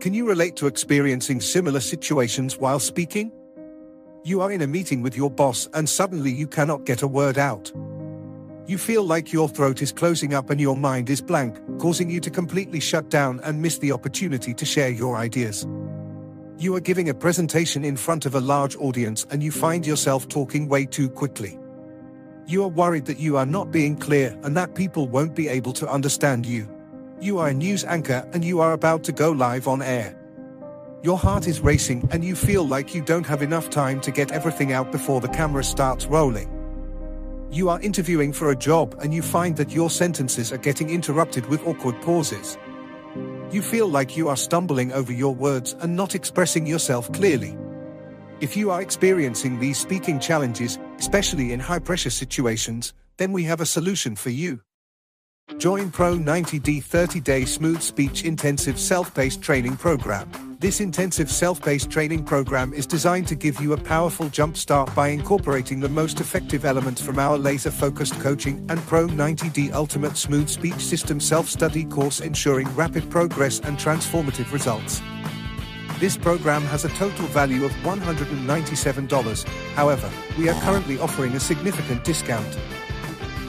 Can 0.00 0.12
you 0.14 0.28
relate 0.28 0.54
to 0.56 0.68
experiencing 0.68 1.40
similar 1.40 1.80
situations 1.80 2.56
while 2.56 2.78
speaking? 2.78 3.32
You 4.22 4.42
are 4.42 4.52
in 4.52 4.60
a 4.62 4.66
meeting 4.66 5.02
with 5.02 5.16
your 5.16 5.30
boss 5.30 5.66
and 5.72 5.88
suddenly 5.88 6.30
you 6.30 6.46
cannot 6.46 6.84
get 6.84 7.02
a 7.02 7.08
word 7.08 7.36
out. 7.36 7.72
You 8.66 8.78
feel 8.78 9.02
like 9.02 9.32
your 9.32 9.48
throat 9.48 9.82
is 9.82 9.90
closing 9.90 10.34
up 10.34 10.50
and 10.50 10.60
your 10.60 10.76
mind 10.76 11.10
is 11.10 11.20
blank, 11.20 11.58
causing 11.80 12.10
you 12.10 12.20
to 12.20 12.30
completely 12.30 12.78
shut 12.78 13.08
down 13.08 13.40
and 13.42 13.60
miss 13.60 13.78
the 13.78 13.90
opportunity 13.90 14.54
to 14.54 14.64
share 14.64 14.90
your 14.90 15.16
ideas. 15.16 15.66
You 16.58 16.76
are 16.76 16.80
giving 16.80 17.08
a 17.08 17.14
presentation 17.14 17.84
in 17.84 17.96
front 17.96 18.24
of 18.24 18.36
a 18.36 18.40
large 18.40 18.76
audience 18.76 19.26
and 19.30 19.42
you 19.42 19.50
find 19.50 19.84
yourself 19.84 20.28
talking 20.28 20.68
way 20.68 20.86
too 20.86 21.08
quickly. 21.08 21.58
You 22.46 22.62
are 22.62 22.68
worried 22.68 23.06
that 23.06 23.18
you 23.18 23.36
are 23.36 23.46
not 23.46 23.72
being 23.72 23.96
clear 23.96 24.38
and 24.44 24.56
that 24.56 24.76
people 24.76 25.08
won't 25.08 25.34
be 25.34 25.48
able 25.48 25.72
to 25.72 25.88
understand 25.88 26.46
you. 26.46 26.68
You 27.20 27.38
are 27.38 27.48
a 27.48 27.54
news 27.54 27.84
anchor 27.84 28.28
and 28.32 28.44
you 28.44 28.60
are 28.60 28.72
about 28.72 29.02
to 29.04 29.12
go 29.12 29.32
live 29.32 29.66
on 29.66 29.82
air. 29.82 30.16
Your 31.02 31.18
heart 31.18 31.48
is 31.48 31.60
racing 31.60 32.08
and 32.12 32.24
you 32.24 32.36
feel 32.36 32.64
like 32.64 32.94
you 32.94 33.02
don't 33.02 33.26
have 33.26 33.42
enough 33.42 33.70
time 33.70 34.00
to 34.02 34.12
get 34.12 34.30
everything 34.30 34.72
out 34.72 34.92
before 34.92 35.20
the 35.20 35.28
camera 35.28 35.64
starts 35.64 36.06
rolling. 36.06 36.48
You 37.50 37.70
are 37.70 37.80
interviewing 37.80 38.32
for 38.32 38.50
a 38.50 38.56
job 38.56 38.94
and 39.02 39.12
you 39.12 39.22
find 39.22 39.56
that 39.56 39.72
your 39.72 39.90
sentences 39.90 40.52
are 40.52 40.58
getting 40.58 40.90
interrupted 40.90 41.46
with 41.46 41.66
awkward 41.66 42.00
pauses. 42.02 42.56
You 43.50 43.62
feel 43.62 43.88
like 43.88 44.16
you 44.16 44.28
are 44.28 44.36
stumbling 44.36 44.92
over 44.92 45.12
your 45.12 45.34
words 45.34 45.74
and 45.80 45.96
not 45.96 46.14
expressing 46.14 46.66
yourself 46.66 47.10
clearly. 47.12 47.58
If 48.40 48.56
you 48.56 48.70
are 48.70 48.80
experiencing 48.80 49.58
these 49.58 49.78
speaking 49.78 50.20
challenges, 50.20 50.78
especially 51.00 51.52
in 51.52 51.58
high 51.58 51.80
pressure 51.80 52.10
situations, 52.10 52.94
then 53.16 53.32
we 53.32 53.42
have 53.44 53.60
a 53.60 53.66
solution 53.66 54.14
for 54.14 54.30
you. 54.30 54.60
Join 55.56 55.90
Pro 55.90 56.16
90D 56.16 56.84
30 56.84 57.20
day 57.20 57.44
smooth 57.44 57.80
speech 57.80 58.24
intensive 58.24 58.78
self 58.78 59.12
paced 59.14 59.40
training 59.40 59.76
program. 59.76 60.56
This 60.60 60.80
intensive 60.80 61.30
self 61.30 61.60
paced 61.60 61.90
training 61.90 62.24
program 62.24 62.74
is 62.74 62.86
designed 62.86 63.26
to 63.28 63.34
give 63.34 63.58
you 63.60 63.72
a 63.72 63.76
powerful 63.76 64.26
jumpstart 64.26 64.94
by 64.94 65.08
incorporating 65.08 65.80
the 65.80 65.88
most 65.88 66.20
effective 66.20 66.64
elements 66.64 67.00
from 67.00 67.18
our 67.18 67.38
laser 67.38 67.70
focused 67.70 68.14
coaching 68.20 68.64
and 68.68 68.78
Pro 68.82 69.08
90D 69.08 69.72
Ultimate 69.72 70.16
Smooth 70.16 70.48
Speech 70.48 70.80
System 70.80 71.18
self 71.18 71.48
study 71.48 71.84
course, 71.84 72.20
ensuring 72.20 72.68
rapid 72.76 73.10
progress 73.10 73.58
and 73.60 73.78
transformative 73.78 74.52
results. 74.52 75.00
This 75.98 76.16
program 76.16 76.62
has 76.66 76.84
a 76.84 76.90
total 76.90 77.26
value 77.26 77.64
of 77.64 77.72
$197. 77.82 79.44
However, 79.74 80.10
we 80.38 80.48
are 80.48 80.60
currently 80.60 81.00
offering 81.00 81.32
a 81.32 81.40
significant 81.40 82.04
discount. 82.04 82.56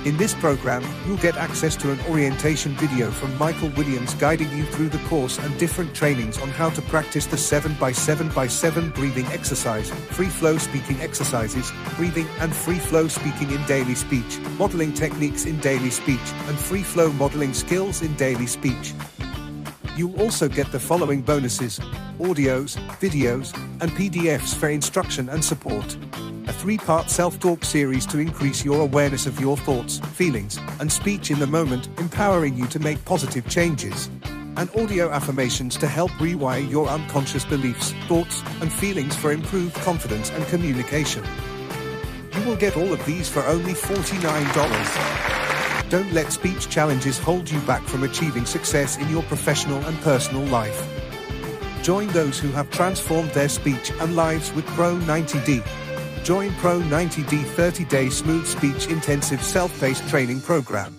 In 0.10 0.18
this 0.18 0.34
program, 0.34 0.84
you'll 1.06 1.18
get 1.18 1.38
access 1.38 1.76
to 1.76 1.92
an 1.92 2.00
orientation 2.10 2.72
video 2.78 3.12
from 3.12 3.38
Michael 3.38 3.70
Williams 3.78 4.16
guiding 4.16 4.52
you 4.58 4.64
through 4.64 4.90
the 4.90 4.98
course 5.08 5.38
and 5.38 5.56
different 5.60 5.94
trainings 5.94 6.40
on 6.40 6.50
how 6.50 6.72
to 6.72 6.82
practice 6.82 7.28
the 7.28 7.36
7x7x7 7.36 8.96
breathing 8.96 9.28
exercise, 9.28 9.92
free 10.10 10.30
flow 10.30 10.58
speaking 10.58 11.00
exercises, 11.00 11.72
breathing 11.96 12.26
and 12.40 12.56
free 12.56 12.80
flow 12.80 13.08
speaking 13.08 13.52
in 13.52 13.64
daily 13.68 13.94
speech, 13.94 14.40
modeling 14.58 14.96
techniques 14.96 15.46
in 15.46 15.60
daily 15.60 15.92
speech, 15.92 16.34
and 16.48 16.58
free 16.58 16.82
flow 16.82 17.12
modeling 17.12 17.54
skills 17.54 18.02
in 18.02 18.12
daily 18.16 18.48
speech. 18.48 18.96
You'll 19.96 20.20
also 20.20 20.50
get 20.50 20.72
the 20.72 20.80
following 20.80 21.22
bonuses 21.22 21.78
audios, 22.18 22.78
videos, 23.00 23.56
and 23.80 23.92
PDFs 23.92 24.56
for 24.56 24.70
instruction 24.70 25.30
and 25.30 25.46
support 25.46 25.96
three 26.60 26.78
part 26.78 27.10
self 27.10 27.40
talk 27.40 27.64
series 27.64 28.06
to 28.06 28.20
increase 28.20 28.66
your 28.66 28.82
awareness 28.82 29.26
of 29.26 29.40
your 29.40 29.56
thoughts, 29.56 30.00
feelings, 30.00 30.60
and 30.82 30.92
speech 30.92 31.32
in 31.32 31.40
the 31.40 31.48
moment, 31.48 31.88
empowering 32.00 32.58
you 32.58 32.68
to 32.68 32.80
make 32.80 33.06
positive 33.06 33.48
changes. 33.48 34.10
And 34.58 34.70
audio 34.76 35.10
affirmations 35.10 35.78
to 35.78 35.88
help 35.88 36.12
rewire 36.20 36.70
your 36.70 36.90
unconscious 36.90 37.46
beliefs, 37.46 37.94
thoughts, 38.10 38.44
and 38.60 38.74
feelings 38.74 39.16
for 39.16 39.32
improved 39.32 39.76
confidence 39.76 40.32
and 40.32 40.46
communication. 40.48 41.24
You 42.36 42.44
will 42.44 42.58
get 42.58 42.76
all 42.76 42.92
of 42.92 43.06
these 43.06 43.30
for 43.30 43.42
only 43.46 43.72
$49. 43.72 45.90
Don't 45.90 46.12
let 46.12 46.34
speech 46.34 46.68
challenges 46.68 47.18
hold 47.18 47.50
you 47.50 47.62
back 47.62 47.84
from 47.84 48.04
achieving 48.04 48.46
success 48.46 48.98
in 48.98 49.10
your 49.10 49.24
professional 49.24 49.82
and 49.86 49.98
personal 50.02 50.44
life. 50.48 50.86
Join 51.84 52.10
those 52.10 52.38
who 52.38 52.50
have 52.50 52.70
transformed 52.70 53.32
their 53.32 53.48
speech 53.48 53.94
and 54.02 54.18
lives 54.18 54.52
with 54.52 54.66
Pro 54.68 54.98
90D. 54.98 55.64
Join 56.24 56.54
Pro 56.56 56.80
90D 56.80 57.46
30 57.46 57.86
Day 57.86 58.10
Smooth 58.10 58.46
Speech 58.46 58.88
Intensive 58.88 59.42
Self 59.44 59.78
Paced 59.80 60.08
Training 60.08 60.42
Program. 60.42 60.96